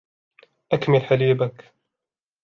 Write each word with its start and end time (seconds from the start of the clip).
أكمل 0.73 1.01
حليبك. 1.01 1.73